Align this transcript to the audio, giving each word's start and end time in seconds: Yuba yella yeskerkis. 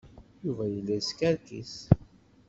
Yuba 0.45 0.65
yella 0.67 0.93
yeskerkis. 0.97 1.73